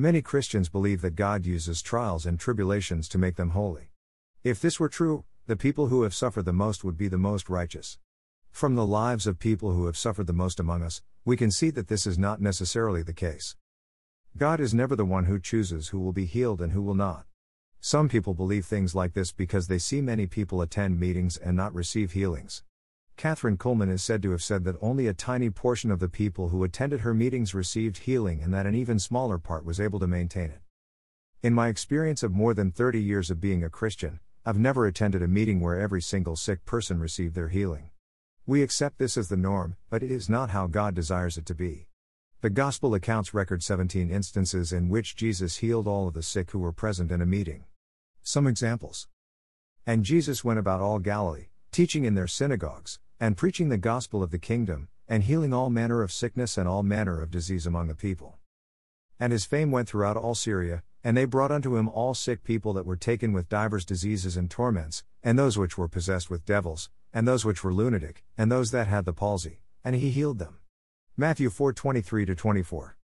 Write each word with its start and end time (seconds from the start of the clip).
Many 0.00 0.22
Christians 0.22 0.68
believe 0.68 1.00
that 1.00 1.16
God 1.16 1.44
uses 1.44 1.82
trials 1.82 2.24
and 2.24 2.38
tribulations 2.38 3.08
to 3.08 3.18
make 3.18 3.34
them 3.34 3.50
holy. 3.50 3.90
If 4.44 4.60
this 4.60 4.78
were 4.78 4.88
true, 4.88 5.24
the 5.48 5.56
people 5.56 5.88
who 5.88 6.02
have 6.02 6.14
suffered 6.14 6.44
the 6.44 6.52
most 6.52 6.84
would 6.84 6.96
be 6.96 7.08
the 7.08 7.18
most 7.18 7.48
righteous. 7.48 7.98
From 8.52 8.76
the 8.76 8.86
lives 8.86 9.26
of 9.26 9.40
people 9.40 9.72
who 9.72 9.86
have 9.86 9.96
suffered 9.96 10.28
the 10.28 10.32
most 10.32 10.60
among 10.60 10.84
us, 10.84 11.02
we 11.24 11.36
can 11.36 11.50
see 11.50 11.70
that 11.70 11.88
this 11.88 12.06
is 12.06 12.16
not 12.16 12.40
necessarily 12.40 13.02
the 13.02 13.12
case. 13.12 13.56
God 14.36 14.60
is 14.60 14.72
never 14.72 14.94
the 14.94 15.04
one 15.04 15.24
who 15.24 15.40
chooses 15.40 15.88
who 15.88 15.98
will 15.98 16.12
be 16.12 16.26
healed 16.26 16.60
and 16.60 16.70
who 16.70 16.82
will 16.82 16.94
not. 16.94 17.24
Some 17.80 18.08
people 18.08 18.34
believe 18.34 18.66
things 18.66 18.94
like 18.94 19.14
this 19.14 19.32
because 19.32 19.66
they 19.66 19.78
see 19.78 20.00
many 20.00 20.28
people 20.28 20.62
attend 20.62 21.00
meetings 21.00 21.36
and 21.36 21.56
not 21.56 21.74
receive 21.74 22.12
healings. 22.12 22.62
Kathryn 23.18 23.58
Kuhlman 23.58 23.90
is 23.90 24.00
said 24.00 24.22
to 24.22 24.30
have 24.30 24.44
said 24.44 24.62
that 24.62 24.76
only 24.80 25.08
a 25.08 25.12
tiny 25.12 25.50
portion 25.50 25.90
of 25.90 25.98
the 25.98 26.08
people 26.08 26.50
who 26.50 26.62
attended 26.62 27.00
her 27.00 27.12
meetings 27.12 27.52
received 27.52 27.98
healing 27.98 28.40
and 28.40 28.54
that 28.54 28.64
an 28.64 28.76
even 28.76 29.00
smaller 29.00 29.38
part 29.38 29.64
was 29.64 29.80
able 29.80 29.98
to 29.98 30.06
maintain 30.06 30.50
it. 30.50 30.60
In 31.42 31.52
my 31.52 31.66
experience 31.66 32.22
of 32.22 32.30
more 32.30 32.54
than 32.54 32.70
30 32.70 33.02
years 33.02 33.28
of 33.28 33.40
being 33.40 33.64
a 33.64 33.68
Christian, 33.68 34.20
I've 34.46 34.56
never 34.56 34.86
attended 34.86 35.20
a 35.20 35.26
meeting 35.26 35.58
where 35.58 35.80
every 35.80 36.00
single 36.00 36.36
sick 36.36 36.64
person 36.64 37.00
received 37.00 37.34
their 37.34 37.48
healing. 37.48 37.90
We 38.46 38.62
accept 38.62 38.98
this 38.98 39.16
as 39.16 39.28
the 39.28 39.36
norm, 39.36 39.74
but 39.90 40.04
it 40.04 40.12
is 40.12 40.28
not 40.28 40.50
how 40.50 40.68
God 40.68 40.94
desires 40.94 41.36
it 41.36 41.46
to 41.46 41.56
be. 41.56 41.88
The 42.40 42.50
Gospel 42.50 42.94
accounts 42.94 43.34
record 43.34 43.64
17 43.64 44.12
instances 44.12 44.72
in 44.72 44.90
which 44.90 45.16
Jesus 45.16 45.56
healed 45.56 45.88
all 45.88 46.06
of 46.06 46.14
the 46.14 46.22
sick 46.22 46.52
who 46.52 46.60
were 46.60 46.70
present 46.70 47.10
in 47.10 47.20
a 47.20 47.26
meeting. 47.26 47.64
Some 48.22 48.46
examples. 48.46 49.08
And 49.84 50.04
Jesus 50.04 50.44
went 50.44 50.60
about 50.60 50.80
all 50.80 51.00
Galilee, 51.00 51.48
teaching 51.72 52.04
in 52.04 52.14
their 52.14 52.28
synagogues, 52.28 53.00
and 53.20 53.36
preaching 53.36 53.68
the 53.68 53.76
gospel 53.78 54.22
of 54.22 54.30
the 54.30 54.38
kingdom, 54.38 54.88
and 55.08 55.24
healing 55.24 55.52
all 55.52 55.70
manner 55.70 56.02
of 56.02 56.12
sickness 56.12 56.56
and 56.56 56.68
all 56.68 56.82
manner 56.82 57.20
of 57.20 57.30
disease 57.30 57.66
among 57.66 57.88
the 57.88 57.94
people. 57.94 58.38
And 59.18 59.32
his 59.32 59.44
fame 59.44 59.72
went 59.72 59.88
throughout 59.88 60.16
all 60.16 60.36
Syria, 60.36 60.84
and 61.02 61.16
they 61.16 61.24
brought 61.24 61.50
unto 61.50 61.76
him 61.76 61.88
all 61.88 62.14
sick 62.14 62.44
people 62.44 62.72
that 62.74 62.86
were 62.86 62.96
taken 62.96 63.32
with 63.32 63.48
divers 63.48 63.84
diseases 63.84 64.36
and 64.36 64.48
torments, 64.48 65.02
and 65.22 65.36
those 65.36 65.58
which 65.58 65.76
were 65.76 65.88
possessed 65.88 66.30
with 66.30 66.44
devils, 66.44 66.90
and 67.12 67.26
those 67.26 67.44
which 67.44 67.64
were 67.64 67.72
lunatic, 67.72 68.22
and 68.36 68.52
those 68.52 68.70
that 68.70 68.86
had 68.86 69.04
the 69.04 69.12
palsy, 69.12 69.60
and 69.82 69.96
he 69.96 70.10
healed 70.10 70.38
them. 70.38 70.58
Matthew 71.16 71.50
4:23 71.50 72.36
24. 72.36 72.96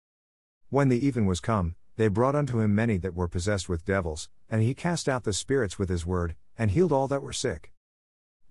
When 0.71 0.89
the 0.89 1.05
even 1.05 1.27
was 1.27 1.41
come, 1.41 1.75
they 1.97 2.09
brought 2.09 2.37
unto 2.37 2.61
him 2.61 2.75
many 2.75 2.99
that 2.99 3.15
were 3.15 3.29
possessed 3.29 3.69
with 3.69 3.85
devils, 3.85 4.29
and 4.49 4.63
he 4.63 4.75
cast 4.75 5.09
out 5.09 5.25
the 5.25 5.33
spirits 5.33 5.79
with 5.79 5.89
his 5.89 6.07
word, 6.07 6.37
and 6.57 6.71
healed 6.71 6.93
all 6.93 7.09
that 7.09 7.23
were 7.23 7.33
sick 7.33 7.74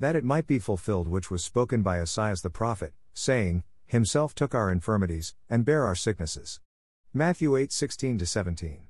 that 0.04 0.18
it 0.18 0.24
might 0.26 0.46
be 0.46 0.60
fulfilled 0.60 1.08
which 1.08 1.32
was 1.32 1.46
spoken 1.46 1.82
by 1.82 2.02
Esaias 2.02 2.42
the 2.42 2.50
prophet, 2.50 2.92
saying, 3.14 3.64
Himself 3.86 4.36
took 4.36 4.54
our 4.54 4.70
infirmities, 4.70 5.34
and 5.50 5.64
bare 5.64 5.86
our 5.86 5.96
sicknesses. 5.96 6.60
Matthew 7.14 7.56
8 7.56 7.72
16 7.72 8.20
17. 8.20 8.82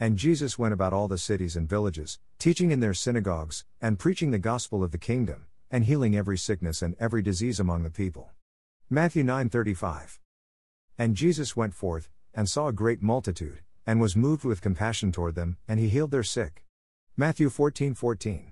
And 0.00 0.16
Jesus 0.16 0.58
went 0.58 0.72
about 0.72 0.94
all 0.94 1.06
the 1.06 1.18
cities 1.18 1.54
and 1.54 1.68
villages, 1.68 2.18
teaching 2.38 2.70
in 2.70 2.80
their 2.80 2.94
synagogues, 2.94 3.66
and 3.78 3.98
preaching 3.98 4.30
the 4.30 4.38
gospel 4.38 4.82
of 4.82 4.90
the 4.90 4.96
kingdom, 4.96 5.44
and 5.70 5.84
healing 5.84 6.16
every 6.16 6.38
sickness 6.38 6.80
and 6.80 6.96
every 6.98 7.20
disease 7.20 7.60
among 7.60 7.82
the 7.82 7.90
people. 7.90 8.30
Matthew 8.88 9.22
9 9.22 9.50
35. 9.50 10.18
And 10.96 11.14
Jesus 11.14 11.54
went 11.54 11.74
forth, 11.74 12.08
and 12.32 12.48
saw 12.48 12.68
a 12.68 12.72
great 12.72 13.02
multitude, 13.02 13.60
and 13.86 14.00
was 14.00 14.16
moved 14.16 14.44
with 14.44 14.62
compassion 14.62 15.12
toward 15.12 15.34
them, 15.34 15.58
and 15.68 15.78
he 15.78 15.90
healed 15.90 16.10
their 16.10 16.22
sick. 16.22 16.64
Matthew 17.18 17.50
14 17.50 17.92
14. 17.92 18.51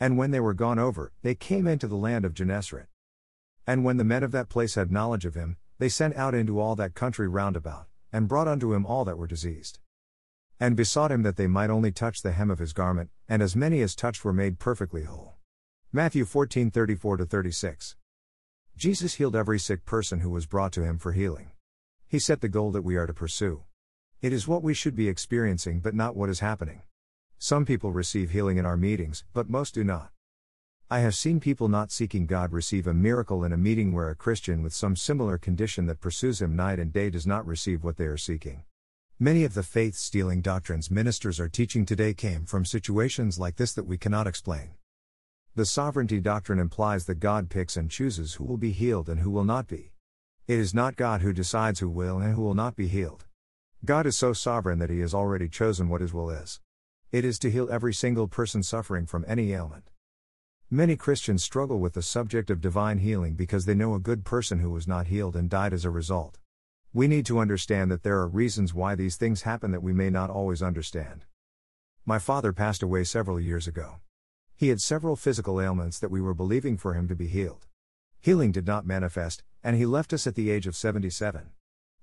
And 0.00 0.16
when 0.16 0.30
they 0.30 0.40
were 0.40 0.54
gone 0.54 0.78
over, 0.78 1.12
they 1.22 1.34
came 1.34 1.66
into 1.66 1.88
the 1.88 1.96
land 1.96 2.24
of 2.24 2.34
Gennesaret. 2.34 2.86
And 3.66 3.84
when 3.84 3.96
the 3.96 4.04
men 4.04 4.22
of 4.22 4.32
that 4.32 4.48
place 4.48 4.76
had 4.76 4.92
knowledge 4.92 5.24
of 5.24 5.34
him, 5.34 5.56
they 5.78 5.88
sent 5.88 6.16
out 6.16 6.34
into 6.34 6.60
all 6.60 6.76
that 6.76 6.94
country 6.94 7.28
round 7.28 7.56
about, 7.56 7.86
and 8.12 8.28
brought 8.28 8.48
unto 8.48 8.72
him 8.72 8.86
all 8.86 9.04
that 9.04 9.18
were 9.18 9.26
diseased. 9.26 9.78
And 10.60 10.76
besought 10.76 11.12
him 11.12 11.22
that 11.22 11.36
they 11.36 11.46
might 11.46 11.70
only 11.70 11.92
touch 11.92 12.22
the 12.22 12.32
hem 12.32 12.50
of 12.50 12.58
his 12.58 12.72
garment, 12.72 13.10
and 13.28 13.42
as 13.42 13.54
many 13.54 13.80
as 13.80 13.94
touched 13.94 14.24
were 14.24 14.32
made 14.32 14.58
perfectly 14.58 15.04
whole. 15.04 15.34
Matthew 15.92 16.24
14 16.24 16.70
34 16.70 17.18
36. 17.18 17.96
Jesus 18.76 19.14
healed 19.14 19.34
every 19.36 19.58
sick 19.58 19.84
person 19.84 20.20
who 20.20 20.30
was 20.30 20.46
brought 20.46 20.72
to 20.72 20.84
him 20.84 20.98
for 20.98 21.12
healing. 21.12 21.50
He 22.06 22.18
set 22.18 22.40
the 22.40 22.48
goal 22.48 22.70
that 22.72 22.82
we 22.82 22.96
are 22.96 23.06
to 23.06 23.14
pursue. 23.14 23.64
It 24.22 24.32
is 24.32 24.48
what 24.48 24.62
we 24.62 24.74
should 24.74 24.96
be 24.96 25.08
experiencing, 25.08 25.80
but 25.80 25.94
not 25.94 26.16
what 26.16 26.30
is 26.30 26.40
happening. 26.40 26.82
Some 27.40 27.64
people 27.64 27.92
receive 27.92 28.30
healing 28.30 28.58
in 28.58 28.66
our 28.66 28.76
meetings, 28.76 29.22
but 29.32 29.48
most 29.48 29.74
do 29.74 29.84
not. 29.84 30.10
I 30.90 31.00
have 31.00 31.14
seen 31.14 31.38
people 31.38 31.68
not 31.68 31.92
seeking 31.92 32.26
God 32.26 32.50
receive 32.50 32.88
a 32.88 32.92
miracle 32.92 33.44
in 33.44 33.52
a 33.52 33.56
meeting 33.56 33.92
where 33.92 34.10
a 34.10 34.16
Christian 34.16 34.60
with 34.60 34.72
some 34.72 34.96
similar 34.96 35.38
condition 35.38 35.86
that 35.86 36.00
pursues 36.00 36.42
him 36.42 36.56
night 36.56 36.80
and 36.80 36.92
day 36.92 37.10
does 37.10 37.28
not 37.28 37.46
receive 37.46 37.84
what 37.84 37.96
they 37.96 38.06
are 38.06 38.16
seeking. 38.16 38.64
Many 39.20 39.44
of 39.44 39.54
the 39.54 39.62
faith 39.62 39.94
stealing 39.94 40.40
doctrines 40.40 40.90
ministers 40.90 41.38
are 41.38 41.48
teaching 41.48 41.86
today 41.86 42.12
came 42.12 42.44
from 42.44 42.64
situations 42.64 43.38
like 43.38 43.54
this 43.54 43.72
that 43.74 43.86
we 43.86 43.98
cannot 43.98 44.26
explain. 44.26 44.70
The 45.54 45.64
sovereignty 45.64 46.20
doctrine 46.20 46.58
implies 46.58 47.06
that 47.06 47.20
God 47.20 47.50
picks 47.50 47.76
and 47.76 47.88
chooses 47.88 48.34
who 48.34 48.44
will 48.44 48.56
be 48.56 48.72
healed 48.72 49.08
and 49.08 49.20
who 49.20 49.30
will 49.30 49.44
not 49.44 49.68
be. 49.68 49.92
It 50.48 50.58
is 50.58 50.74
not 50.74 50.96
God 50.96 51.20
who 51.20 51.32
decides 51.32 51.78
who 51.78 51.88
will 51.88 52.18
and 52.18 52.34
who 52.34 52.42
will 52.42 52.54
not 52.54 52.74
be 52.74 52.88
healed. 52.88 53.26
God 53.84 54.06
is 54.06 54.16
so 54.16 54.32
sovereign 54.32 54.80
that 54.80 54.90
he 54.90 54.98
has 55.00 55.14
already 55.14 55.48
chosen 55.48 55.88
what 55.88 56.00
his 56.00 56.12
will 56.12 56.30
is. 56.30 56.58
It 57.10 57.24
is 57.24 57.38
to 57.38 57.50
heal 57.50 57.70
every 57.70 57.94
single 57.94 58.28
person 58.28 58.62
suffering 58.62 59.06
from 59.06 59.24
any 59.26 59.54
ailment. 59.54 59.90
Many 60.70 60.94
Christians 60.94 61.42
struggle 61.42 61.80
with 61.80 61.94
the 61.94 62.02
subject 62.02 62.50
of 62.50 62.60
divine 62.60 62.98
healing 62.98 63.32
because 63.32 63.64
they 63.64 63.74
know 63.74 63.94
a 63.94 63.98
good 63.98 64.26
person 64.26 64.58
who 64.58 64.68
was 64.68 64.86
not 64.86 65.06
healed 65.06 65.34
and 65.34 65.48
died 65.48 65.72
as 65.72 65.86
a 65.86 65.90
result. 65.90 66.36
We 66.92 67.08
need 67.08 67.24
to 67.24 67.38
understand 67.38 67.90
that 67.90 68.02
there 68.02 68.18
are 68.18 68.28
reasons 68.28 68.74
why 68.74 68.94
these 68.94 69.16
things 69.16 69.42
happen 69.42 69.70
that 69.70 69.82
we 69.82 69.94
may 69.94 70.10
not 70.10 70.28
always 70.28 70.62
understand. 70.62 71.24
My 72.04 72.18
father 72.18 72.52
passed 72.52 72.82
away 72.82 73.04
several 73.04 73.40
years 73.40 73.66
ago. 73.66 74.00
He 74.54 74.68
had 74.68 74.82
several 74.82 75.16
physical 75.16 75.62
ailments 75.62 75.98
that 76.00 76.10
we 76.10 76.20
were 76.20 76.34
believing 76.34 76.76
for 76.76 76.92
him 76.92 77.08
to 77.08 77.16
be 77.16 77.26
healed. 77.26 77.66
Healing 78.20 78.52
did 78.52 78.66
not 78.66 78.86
manifest, 78.86 79.42
and 79.64 79.76
he 79.76 79.86
left 79.86 80.12
us 80.12 80.26
at 80.26 80.34
the 80.34 80.50
age 80.50 80.66
of 80.66 80.76
77. 80.76 81.52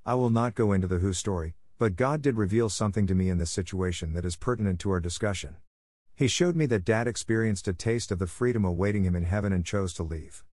I 0.04 0.16
will 0.16 0.32
not 0.32 0.56
go 0.56 0.72
into 0.72 0.88
the 0.88 0.98
who 0.98 1.14
story, 1.14 1.54
but 1.78 1.96
God 1.96 2.22
did 2.22 2.38
reveal 2.38 2.70
something 2.70 3.06
to 3.08 3.16
me 3.16 3.30
in 3.30 3.38
this 3.38 3.52
situation 3.52 4.14
that 4.14 4.26
is 4.26 4.36
pertinent 4.36 4.80
to 4.80 4.92
our 4.92 5.00
discussion. 5.00 5.58
He 6.16 6.28
showed 6.28 6.56
me 6.56 6.66
that 6.68 6.86
Dad 6.86 7.08
experienced 7.08 7.68
a 7.68 7.74
taste 7.74 8.12
of 8.12 8.20
the 8.20 8.28
freedom 8.28 8.64
awaiting 8.64 9.04
him 9.04 9.16
in 9.16 9.24
heaven 9.24 9.52
and 9.52 9.66
chose 9.66 9.94
to 9.96 10.04
leave. 10.04 10.46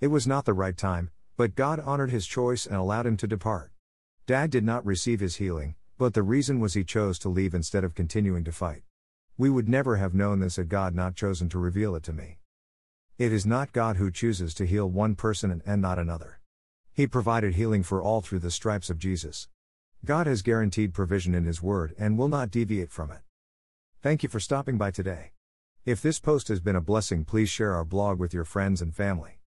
It 0.00 0.08
was 0.08 0.26
not 0.26 0.44
the 0.44 0.52
right 0.52 0.76
time, 0.76 1.10
but 1.38 1.54
God 1.54 1.80
honored 1.80 2.10
his 2.10 2.26
choice 2.26 2.66
and 2.66 2.76
allowed 2.76 3.06
him 3.06 3.16
to 3.16 3.26
depart. 3.26 3.72
Dad 4.26 4.50
did 4.50 4.64
not 4.64 4.84
receive 4.84 5.20
his 5.20 5.36
healing, 5.36 5.74
but 5.96 6.12
the 6.12 6.22
reason 6.22 6.60
was 6.60 6.74
he 6.74 6.84
chose 6.84 7.18
to 7.20 7.30
leave 7.30 7.54
instead 7.54 7.84
of 7.84 7.94
continuing 7.94 8.44
to 8.44 8.52
fight. 8.52 8.82
We 9.38 9.48
would 9.48 9.68
never 9.68 9.96
have 9.96 10.14
known 10.14 10.40
this 10.40 10.56
had 10.56 10.68
God 10.68 10.94
not 10.94 11.14
chosen 11.14 11.48
to 11.50 11.58
reveal 11.58 11.94
it 11.94 12.02
to 12.04 12.12
me. 12.12 12.38
It 13.16 13.32
is 13.32 13.46
not 13.46 13.72
God 13.72 13.96
who 13.96 14.10
chooses 14.10 14.52
to 14.54 14.66
heal 14.66 14.90
one 14.90 15.14
person 15.14 15.62
and 15.64 15.80
not 15.80 15.98
another. 15.98 16.40
He 16.92 17.06
provided 17.06 17.54
healing 17.54 17.82
for 17.82 18.02
all 18.02 18.20
through 18.20 18.40
the 18.40 18.50
stripes 18.50 18.90
of 18.90 18.98
Jesus. 18.98 19.48
God 20.04 20.26
has 20.26 20.42
guaranteed 20.42 20.94
provision 20.94 21.34
in 21.34 21.44
His 21.44 21.62
Word 21.62 21.94
and 21.98 22.16
will 22.16 22.28
not 22.28 22.50
deviate 22.50 22.92
from 22.92 23.10
it. 23.10 23.22
Thank 24.02 24.22
you 24.22 24.28
for 24.28 24.40
stopping 24.40 24.78
by 24.78 24.90
today. 24.90 25.32
If 25.84 26.02
this 26.02 26.18
post 26.20 26.48
has 26.48 26.60
been 26.60 26.76
a 26.76 26.80
blessing, 26.80 27.24
please 27.24 27.48
share 27.48 27.74
our 27.74 27.84
blog 27.84 28.18
with 28.18 28.34
your 28.34 28.44
friends 28.44 28.82
and 28.82 28.94
family. 28.94 29.38